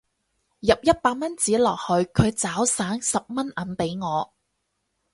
[0.61, 4.33] 入一百蚊紙落去佢找晒十蚊銀俾我